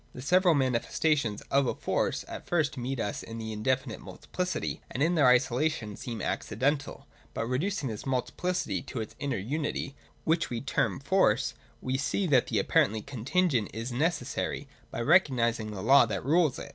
[0.15, 5.13] The several manifestations of a force at first meet us in indefinite multiplicity, and in
[5.13, 10.59] their isolation seem acci dental: but, reducing this multiplicity to its inner unity, which we
[10.59, 16.25] term force, we see that the apparently contingent is necessary, by recognising the law that
[16.25, 16.69] rules it.